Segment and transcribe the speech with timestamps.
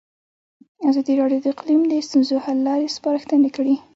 [0.89, 3.75] ازادي راډیو د اقلیم د ستونزو حل لارې سپارښتنې کړي.